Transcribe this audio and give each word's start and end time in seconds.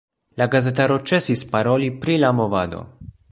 La 0.41 0.45
gazetaro 0.55 0.97
ĉesis 1.11 1.45
paroli 1.53 1.91
pri 2.05 2.17
la 2.25 2.35
movado. 2.41 2.81